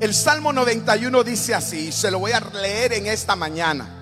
[0.00, 3.94] El Salmo 91 dice así, se lo voy a leer en esta mañana.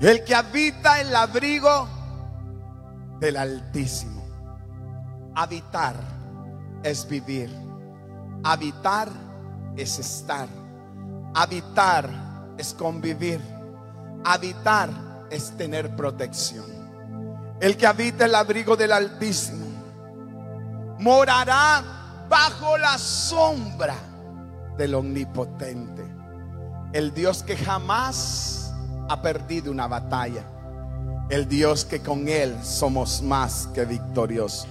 [0.00, 1.88] El que habita el abrigo
[3.20, 4.22] del Altísimo.
[5.34, 5.94] Habitar
[6.82, 7.50] es vivir.
[8.42, 9.08] Habitar
[9.76, 10.48] es estar.
[11.34, 12.08] Habitar
[12.58, 13.40] es convivir.
[14.24, 14.90] Habitar
[15.30, 16.64] es tener protección.
[17.60, 19.66] El que habita el abrigo del Altísimo
[20.98, 21.82] morará
[22.28, 23.94] bajo la sombra
[24.76, 26.04] del Omnipotente.
[26.92, 28.72] El Dios que jamás
[29.08, 30.44] ha perdido una batalla
[31.28, 34.68] el Dios que con Él somos más que victoriosos.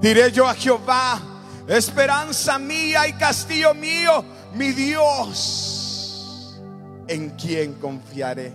[0.00, 1.20] Diré yo a Jehová,
[1.66, 6.60] esperanza mía y castillo mío, mi Dios,
[7.08, 8.52] en quien confiaré.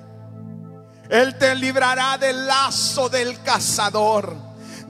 [1.10, 4.34] Él te librará del lazo del cazador,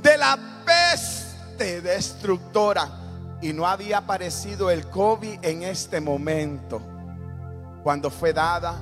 [0.01, 2.99] de la peste destructora.
[3.41, 6.81] Y no había aparecido el COVID en este momento,
[7.83, 8.75] cuando fue dada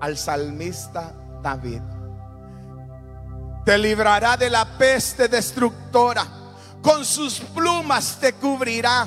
[0.00, 1.80] al salmista David
[3.64, 6.26] te librará de la peste destructora.
[6.82, 9.06] Con sus plumas te cubrirá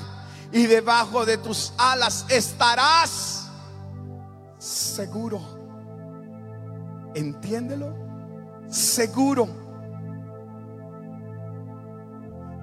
[0.51, 3.47] y debajo de tus alas estarás
[4.59, 5.41] seguro.
[7.15, 7.95] ¿Entiéndelo?
[8.69, 9.47] Seguro.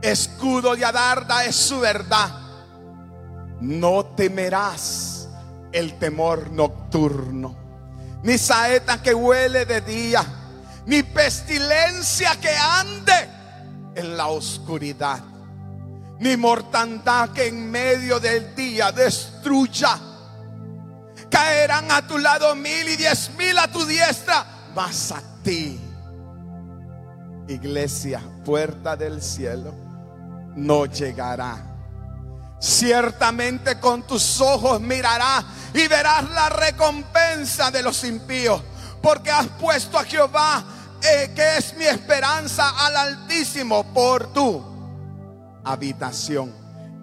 [0.02, 2.30] Escudo y adarda es su verdad.
[3.60, 5.28] No temerás
[5.72, 7.54] el temor nocturno,
[8.22, 10.39] ni saeta que huele de día
[10.86, 13.28] ni pestilencia que ande
[13.94, 15.20] en la oscuridad,
[16.18, 19.98] ni mortandad que en medio del día destruya.
[21.30, 25.78] Caerán a tu lado mil y diez mil a tu diestra, mas a ti,
[27.48, 29.72] iglesia, puerta del cielo,
[30.56, 31.66] no llegará.
[32.60, 38.62] Ciertamente con tus ojos mirarás y verás la recompensa de los impíos
[39.02, 40.64] porque has puesto a Jehová,
[41.02, 44.62] eh, que es mi esperanza, al Altísimo por tu
[45.64, 46.52] habitación.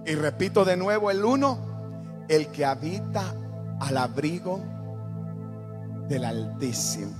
[0.05, 3.33] Y repito de nuevo el uno, el que habita
[3.79, 4.61] al abrigo
[6.07, 7.15] del Altísimo.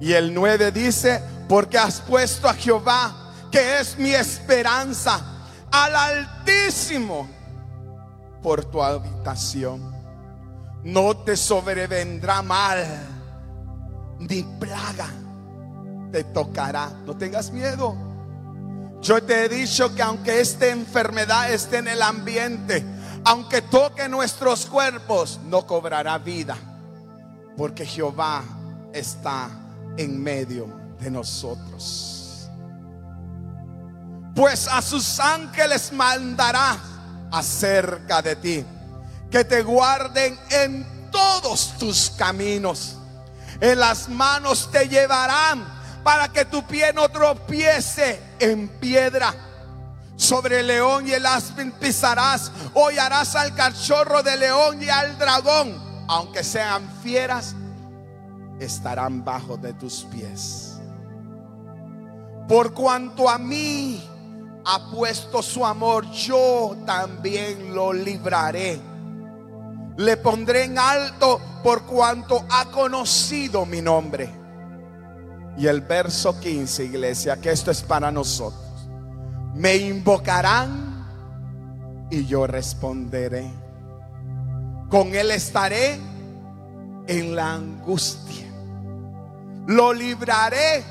[0.00, 5.20] Y el nueve dice, porque has puesto a Jehová, que es mi esperanza,
[5.70, 7.28] al Altísimo
[8.42, 9.92] por tu habitación.
[10.84, 13.13] No te sobrevendrá mal
[14.28, 15.08] ni plaga
[16.12, 16.90] te tocará.
[17.04, 17.96] No tengas miedo.
[19.02, 22.84] Yo te he dicho que aunque esta enfermedad esté en el ambiente,
[23.24, 26.56] aunque toque nuestros cuerpos, no cobrará vida.
[27.56, 28.42] Porque Jehová
[28.92, 29.50] está
[29.96, 32.48] en medio de nosotros.
[34.34, 36.78] Pues a sus ángeles mandará
[37.30, 38.64] acerca de ti,
[39.30, 42.96] que te guarden en todos tus caminos
[43.64, 45.64] en las manos te llevarán
[46.02, 49.34] para que tu pie no tropiece en piedra.
[50.16, 56.04] Sobre el león y el aspen pisarás, hollarás al cachorro del león y al dragón,
[56.08, 57.56] aunque sean fieras,
[58.60, 60.78] estarán bajo de tus pies.
[62.46, 64.06] Por cuanto a mí
[64.66, 68.78] ha puesto su amor, yo también lo libraré
[69.96, 74.28] le pondré en alto por cuanto ha conocido mi nombre.
[75.56, 78.88] Y el verso 15, iglesia, que esto es para nosotros.
[79.54, 81.06] Me invocarán
[82.10, 83.48] y yo responderé.
[84.88, 85.98] Con él estaré
[87.06, 88.46] en la angustia.
[89.68, 90.82] Lo libraré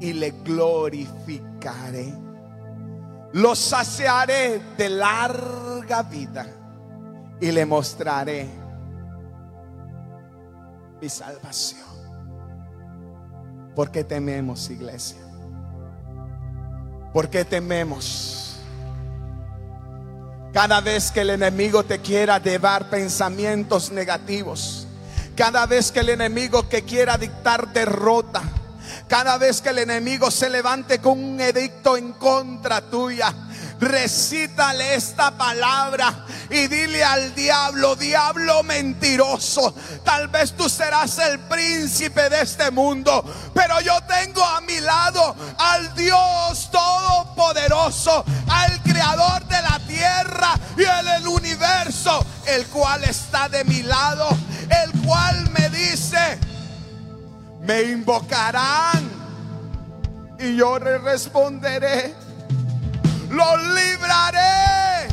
[0.00, 2.12] y le glorificaré.
[3.32, 6.57] Lo saciaré de larga vida
[7.40, 8.48] y le mostraré
[11.00, 11.86] mi salvación.
[13.74, 15.18] ¿Por qué tememos, iglesia?
[17.12, 18.56] ¿Por qué tememos?
[20.52, 24.86] Cada vez que el enemigo te quiera llevar pensamientos negativos,
[25.36, 28.42] cada vez que el enemigo que quiera dictar derrota,
[29.06, 33.32] cada vez que el enemigo se levante con un edicto en contra tuya,
[33.80, 42.28] recítale esta palabra y dile al diablo, diablo mentiroso, tal vez tú serás el príncipe
[42.28, 49.62] de este mundo, pero yo tengo a mi lado al Dios todopoderoso, al creador de
[49.62, 54.28] la tierra y el universo, el cual está de mi lado,
[54.84, 56.38] el cual me dice,
[57.60, 59.08] me invocarán
[60.38, 62.27] y yo le responderé.
[63.28, 65.08] Los libraré.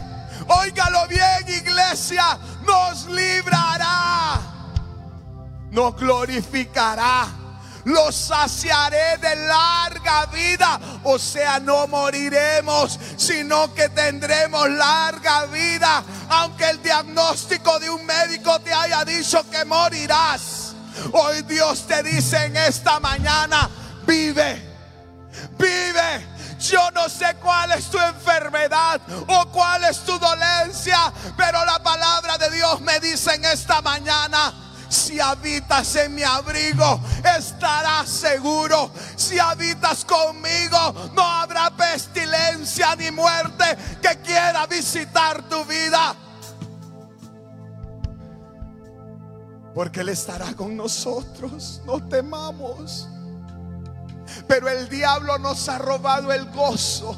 [0.48, 2.38] Óigalo bien, iglesia.
[2.66, 4.40] Nos librará.
[5.72, 7.28] Nos glorificará.
[7.86, 10.80] Los saciaré de larga vida.
[11.04, 16.04] O sea, no moriremos, sino que tendremos larga vida.
[16.30, 20.74] Aunque el diagnóstico de un médico te haya dicho que morirás.
[21.12, 23.70] Hoy Dios te dice en esta mañana,
[24.08, 24.62] vive,
[25.58, 26.35] vive.
[26.70, 32.38] Yo no sé cuál es tu enfermedad o cuál es tu dolencia, pero la palabra
[32.38, 34.54] de Dios me dice en esta mañana,
[34.90, 37.00] si habitas en mi abrigo,
[37.38, 38.92] estarás seguro.
[39.16, 43.66] Si habitas conmigo, no habrá pestilencia ni muerte
[44.02, 46.16] que quiera visitar tu vida.
[49.74, 51.82] Porque Él estará con nosotros.
[51.86, 53.10] No temamos.
[54.48, 57.16] Pero el diablo nos ha robado el gozo.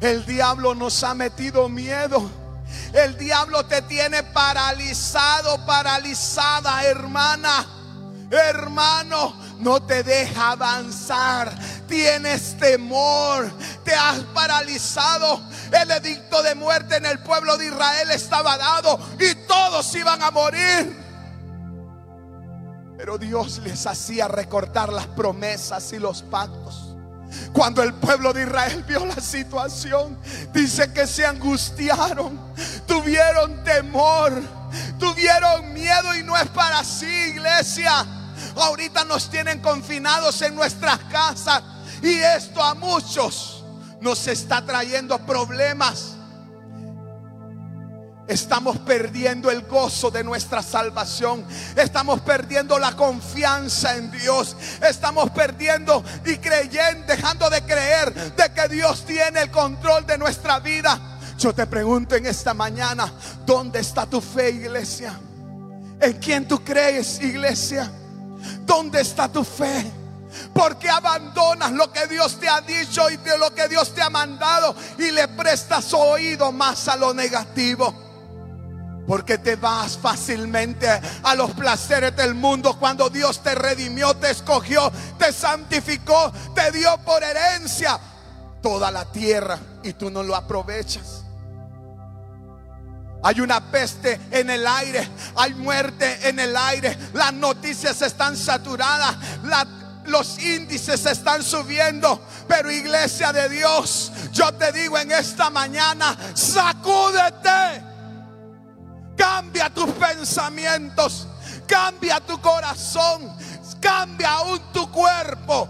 [0.00, 2.30] El diablo nos ha metido miedo.
[2.92, 7.66] El diablo te tiene paralizado, paralizada, hermana.
[8.30, 11.52] Hermano, no te deja avanzar.
[11.88, 13.50] Tienes temor,
[13.84, 15.40] te has paralizado.
[15.72, 20.30] El edicto de muerte en el pueblo de Israel estaba dado y todos iban a
[20.30, 21.03] morir.
[23.04, 26.96] Pero Dios les hacía recortar las promesas y los pactos.
[27.52, 30.18] Cuando el pueblo de Israel vio la situación,
[30.54, 32.40] dice que se angustiaron,
[32.86, 34.32] tuvieron temor,
[34.98, 38.06] tuvieron miedo y no es para sí, iglesia.
[38.56, 41.62] Ahorita nos tienen confinados en nuestras casas
[42.02, 43.66] y esto a muchos
[44.00, 46.13] nos está trayendo problemas
[48.26, 51.44] Estamos perdiendo el gozo de nuestra salvación.
[51.76, 54.56] Estamos perdiendo la confianza en Dios.
[54.80, 60.58] Estamos perdiendo y creyendo, dejando de creer de que Dios tiene el control de nuestra
[60.58, 60.98] vida.
[61.38, 63.12] Yo te pregunto en esta mañana,
[63.44, 65.18] ¿dónde está tu fe, iglesia?
[66.00, 67.90] ¿En quién tú crees, iglesia?
[68.64, 69.84] ¿Dónde está tu fe?
[70.54, 74.08] Porque abandonas lo que Dios te ha dicho y de lo que Dios te ha
[74.08, 78.03] mandado y le prestas oído más a lo negativo.
[79.06, 80.88] Porque te vas fácilmente
[81.22, 86.96] a los placeres del mundo cuando Dios te redimió, te escogió, te santificó, te dio
[87.04, 88.00] por herencia
[88.62, 91.24] toda la tierra y tú no lo aprovechas.
[93.22, 99.16] Hay una peste en el aire, hay muerte en el aire, las noticias están saturadas,
[100.06, 102.20] los índices están subiendo.
[102.46, 107.93] Pero iglesia de Dios, yo te digo en esta mañana, sacúdete
[109.24, 111.26] Cambia tus pensamientos,
[111.66, 113.34] cambia tu corazón,
[113.80, 115.66] cambia aún tu cuerpo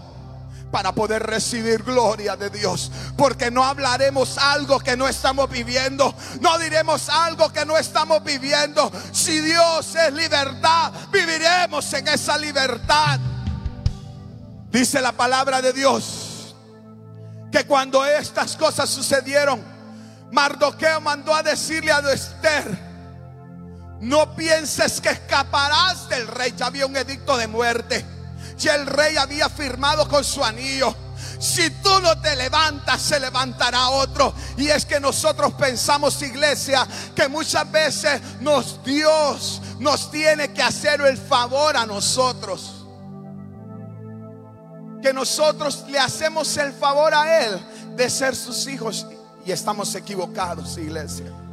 [0.69, 2.91] para poder recibir gloria de Dios.
[3.15, 6.13] Porque no hablaremos algo que no estamos viviendo.
[6.41, 8.91] No diremos algo que no estamos viviendo.
[9.13, 13.21] Si Dios es libertad, viviremos en esa libertad.
[14.69, 16.53] Dice la palabra de Dios
[17.53, 19.63] que cuando estas cosas sucedieron,
[20.33, 22.84] Mardoqueo mandó a decirle a Esther,
[24.01, 26.53] no pienses que escaparás del rey.
[26.57, 28.05] Ya había un edicto de muerte.
[28.57, 30.95] Ya el rey había firmado con su anillo.
[31.39, 34.33] Si tú no te levantas, se levantará otro.
[34.57, 41.01] Y es que nosotros pensamos, iglesia, que muchas veces nos Dios nos tiene que hacer
[41.01, 42.71] el favor a nosotros.
[45.01, 47.59] que nosotros le hacemos el favor a Él
[47.95, 49.05] de ser sus hijos
[49.45, 51.44] y estamos equivocados, iglesia.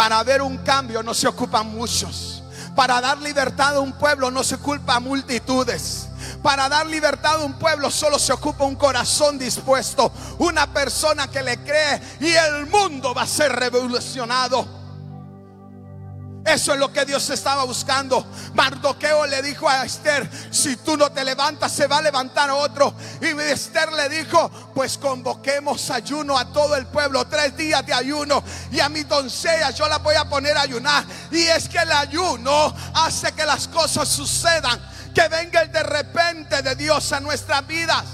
[0.00, 2.42] Para ver un cambio no se ocupan muchos.
[2.74, 6.08] Para dar libertad a un pueblo no se culpa a multitudes.
[6.42, 11.42] Para dar libertad a un pueblo solo se ocupa un corazón dispuesto, una persona que
[11.42, 14.79] le cree y el mundo va a ser revolucionado.
[16.50, 18.26] Eso es lo que Dios estaba buscando.
[18.54, 22.92] Mardoqueo le dijo a Esther, si tú no te levantas, se va a levantar otro.
[23.20, 28.42] Y Esther le dijo, pues convoquemos ayuno a todo el pueblo, tres días de ayuno.
[28.72, 31.04] Y a mi doncella yo la voy a poner a ayunar.
[31.30, 34.80] Y es que el ayuno hace que las cosas sucedan,
[35.14, 38.04] que venga el de repente de Dios a nuestras vidas.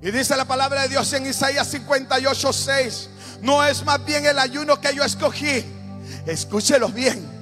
[0.00, 3.08] Y dice la palabra de Dios en Isaías 58, 6.
[3.40, 5.82] No es más bien el ayuno que yo escogí
[6.26, 7.34] Escúchelo bien.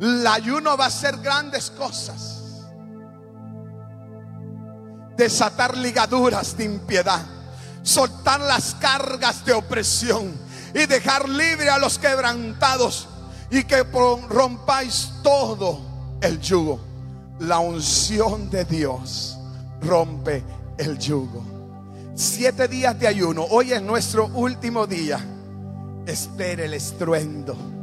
[0.00, 2.40] El ayuno va a hacer grandes cosas.
[5.16, 7.24] Desatar ligaduras de impiedad.
[7.82, 10.32] Soltar las cargas de opresión.
[10.74, 13.08] Y dejar libre a los quebrantados.
[13.50, 13.82] Y que
[14.28, 15.80] rompáis todo
[16.20, 16.80] el yugo.
[17.40, 19.38] La unción de Dios
[19.80, 20.42] rompe
[20.78, 21.44] el yugo.
[22.16, 23.44] Siete días de ayuno.
[23.50, 25.20] Hoy es nuestro último día.
[26.06, 27.73] Espere el estruendo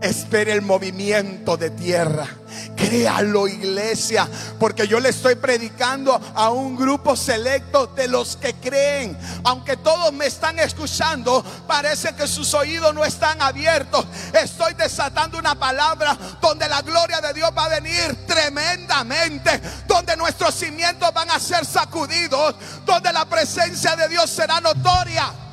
[0.00, 2.28] Espere el movimiento de tierra.
[2.76, 4.28] Créalo, iglesia,
[4.58, 9.16] porque yo le estoy predicando a un grupo selecto de los que creen.
[9.44, 14.06] Aunque todos me están escuchando, parece que sus oídos no están abiertos.
[14.32, 20.54] Estoy desatando una palabra donde la gloria de Dios va a venir tremendamente, donde nuestros
[20.54, 25.45] cimientos van a ser sacudidos, donde la presencia de Dios será notoria.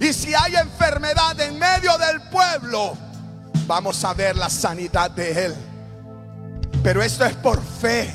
[0.00, 2.96] Y si hay enfermedad en medio del pueblo,
[3.66, 5.54] vamos a ver la sanidad de Él.
[6.82, 8.10] Pero esto es por fe.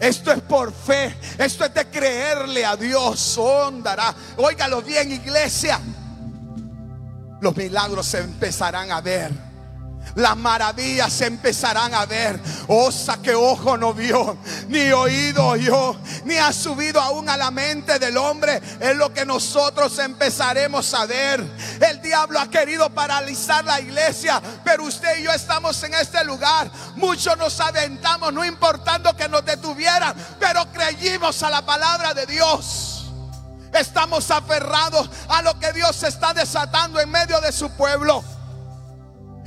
[0.00, 1.16] Esto es por fe.
[1.38, 3.38] Esto es de creerle a Dios.
[3.38, 4.12] Ondará.
[4.36, 5.80] Óigalo bien, iglesia.
[7.40, 9.51] Los milagros se empezarán a ver
[10.14, 12.38] las maravillas se empezarán a ver.
[12.68, 14.36] Osa que ojo no vio,
[14.68, 18.60] ni oído oyó, ni ha subido aún a la mente del hombre.
[18.80, 21.42] Es lo que nosotros empezaremos a ver.
[21.80, 26.70] El diablo ha querido paralizar la iglesia, pero usted y yo estamos en este lugar.
[26.96, 33.10] Muchos nos aventamos, no importando que nos detuvieran, pero creímos a la palabra de Dios.
[33.72, 38.22] Estamos aferrados a lo que Dios está desatando en medio de su pueblo.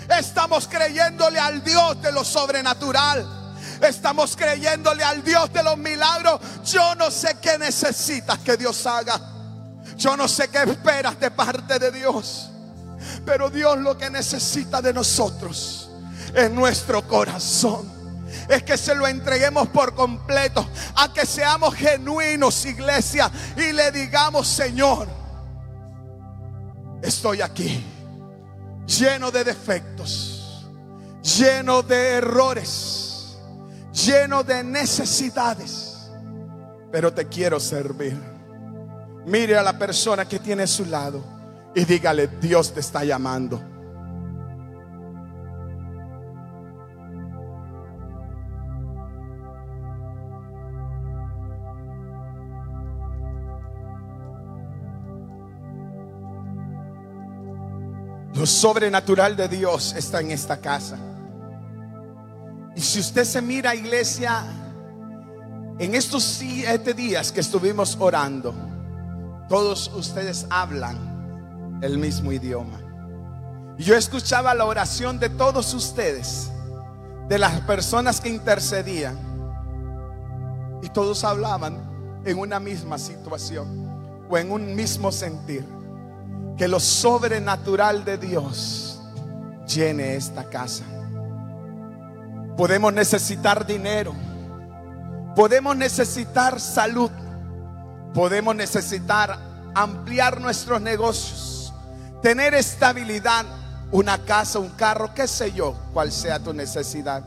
[0.09, 3.25] Estamos creyéndole al Dios de lo sobrenatural.
[3.81, 6.39] Estamos creyéndole al Dios de los milagros.
[6.65, 9.19] Yo no sé qué necesitas que Dios haga.
[9.97, 12.49] Yo no sé qué esperas de parte de Dios.
[13.25, 15.89] Pero Dios lo que necesita de nosotros
[16.33, 17.93] es nuestro corazón.
[18.49, 20.67] Es que se lo entreguemos por completo.
[20.95, 23.31] A que seamos genuinos, iglesia.
[23.57, 25.07] Y le digamos, Señor,
[27.01, 27.94] estoy aquí
[28.85, 30.67] lleno de defectos,
[31.21, 33.37] lleno de errores,
[33.91, 36.09] lleno de necesidades,
[36.91, 38.19] pero te quiero servir.
[39.25, 41.23] Mire a la persona que tiene a su lado
[41.73, 43.74] y dígale, Dios te está llamando.
[58.45, 60.99] Lo sobrenatural de Dios está en esta casa.
[62.75, 64.43] Y si usted se mira, iglesia,
[65.79, 68.53] en estos siete días que estuvimos orando,
[69.49, 72.77] todos ustedes hablan el mismo idioma.
[73.79, 76.51] Yo escuchaba la oración de todos ustedes,
[77.27, 79.17] de las personas que intercedían,
[80.83, 85.65] y todos hablaban en una misma situación o en un mismo sentir
[86.57, 89.01] que lo sobrenatural de Dios
[89.67, 90.83] llene esta casa.
[92.55, 94.13] Podemos necesitar dinero,
[95.35, 97.11] podemos necesitar salud,
[98.13, 99.37] podemos necesitar
[99.73, 101.73] ampliar nuestros negocios,
[102.21, 103.45] tener estabilidad,
[103.91, 107.23] una casa, un carro, qué sé yo, cuál sea tu necesidad.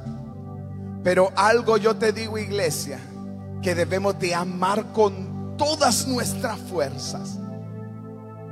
[1.05, 2.99] Pero algo yo te digo, iglesia,
[3.62, 7.39] que debemos de amar con todas nuestras fuerzas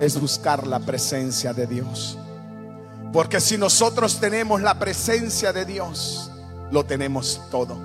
[0.00, 2.18] es buscar la presencia de Dios.
[3.12, 6.30] Porque si nosotros tenemos la presencia de Dios,
[6.70, 7.78] lo tenemos todo.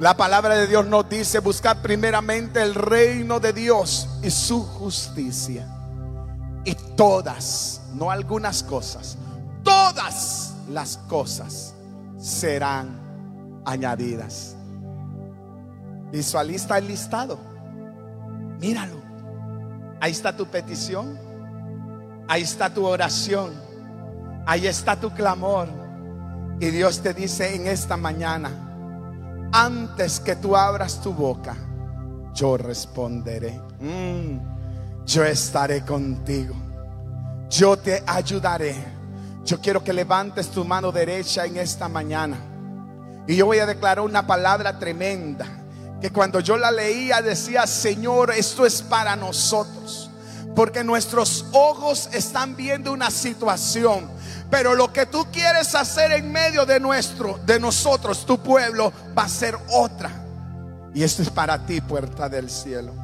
[0.00, 5.66] La palabra de Dios nos dice buscar primeramente el reino de Dios y su justicia.
[6.64, 9.16] Y todas, no algunas cosas,
[9.62, 11.74] todas las cosas
[12.18, 14.56] serán añadidas.
[16.12, 17.38] Visualiza el listado.
[18.60, 19.07] Míralo.
[20.00, 21.18] Ahí está tu petición.
[22.28, 23.52] Ahí está tu oración.
[24.46, 25.68] Ahí está tu clamor.
[26.60, 28.50] Y Dios te dice en esta mañana,
[29.52, 31.56] antes que tú abras tu boca,
[32.34, 33.60] yo responderé.
[33.80, 36.54] Mm, yo estaré contigo.
[37.48, 38.74] Yo te ayudaré.
[39.44, 42.36] Yo quiero que levantes tu mano derecha en esta mañana.
[43.26, 45.46] Y yo voy a declarar una palabra tremenda.
[46.00, 50.10] Que cuando yo la leía decía, Señor, esto es para nosotros.
[50.54, 54.08] Porque nuestros ojos están viendo una situación.
[54.50, 59.24] Pero lo que tú quieres hacer en medio de nuestro, de nosotros, tu pueblo, va
[59.24, 60.10] a ser otra.
[60.94, 62.94] Y esto es para ti, puerta del cielo.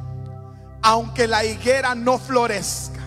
[0.81, 3.01] Aunque la higuera no florezca,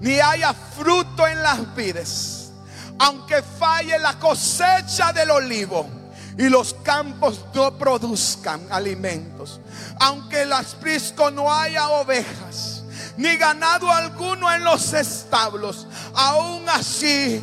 [0.00, 2.52] ni haya fruto en las vides,
[2.98, 5.97] aunque falle la cosecha del olivo
[6.38, 9.60] y los campos no produzcan alimentos,
[9.98, 12.84] aunque el aprisco no haya ovejas,
[13.16, 17.42] ni ganado alguno en los establos, aún así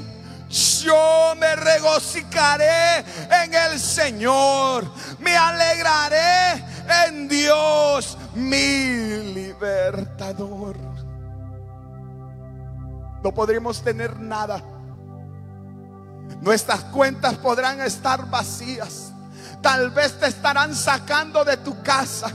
[0.50, 3.00] yo me regocijaré
[3.44, 4.86] en el Señor,
[5.20, 6.64] me alegraré
[7.08, 10.78] en Dios, mi libertador.
[13.22, 14.75] No podremos tener nada.
[16.42, 19.12] Nuestras cuentas podrán estar vacías.
[19.62, 22.32] Tal vez te estarán sacando de tu casa.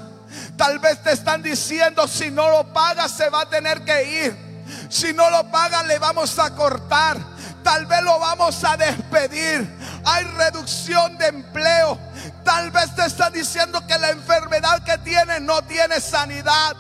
[0.57, 4.51] Tal vez te están diciendo, si no lo pagas se va a tener que ir.
[4.89, 7.19] Si no lo pagas le vamos a cortar.
[7.63, 9.69] Tal vez lo vamos a despedir.
[10.05, 11.99] Hay reducción de empleo.
[12.45, 16.75] Tal vez te están diciendo que la enfermedad que tienes no tiene sanidad.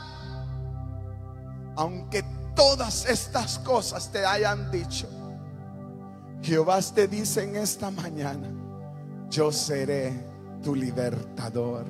[1.77, 5.09] Aunque todas estas cosas te hayan dicho,
[6.43, 8.49] Jehová te dice en esta mañana,
[9.29, 10.13] yo seré
[10.63, 11.85] tu libertador.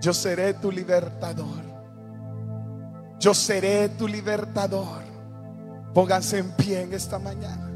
[0.00, 1.62] Yo seré tu libertador.
[3.18, 5.02] Yo seré tu libertador.
[5.94, 7.70] Pónganse en pie en esta mañana.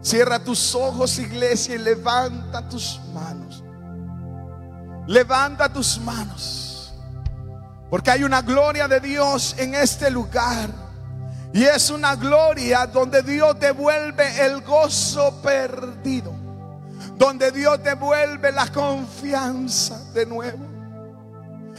[0.00, 3.62] Cierra tus ojos, iglesia, y levanta tus manos.
[5.06, 6.94] Levanta tus manos.
[7.90, 10.85] Porque hay una gloria de Dios en este lugar.
[11.52, 16.32] Y es una gloria donde Dios devuelve el gozo perdido.
[17.16, 20.76] Donde Dios devuelve la confianza de nuevo.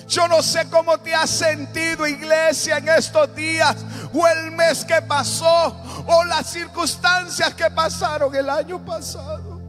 [0.08, 3.76] Yo no sé cómo te has sentido, iglesia, en estos días,
[4.14, 9.62] o el mes que pasó, o las circunstancias que pasaron el año pasado.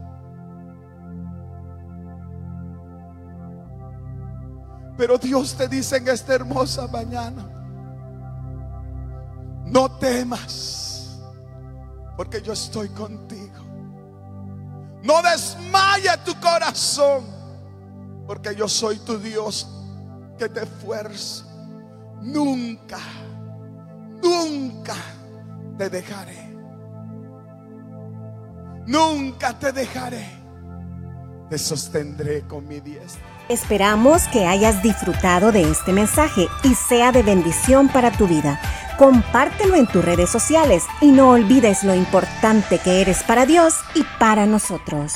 [4.97, 7.58] Pero Dios te dice en esta hermosa mañana,
[9.69, 11.19] no temas,
[12.17, 13.59] porque yo estoy contigo.
[15.03, 17.25] No desmaye tu corazón,
[18.27, 19.67] porque yo soy tu Dios
[20.37, 21.45] que te esfuerzo.
[22.21, 22.99] Nunca,
[24.21, 24.95] nunca
[25.77, 26.49] te dejaré.
[28.85, 30.25] Nunca te dejaré.
[31.49, 33.23] Te sostendré con mi diestra.
[33.47, 38.59] Esperamos que hayas disfrutado de este mensaje y sea de bendición para tu vida.
[38.99, 44.03] Compártelo en tus redes sociales y no olvides lo importante que eres para Dios y
[44.19, 45.13] para nosotros.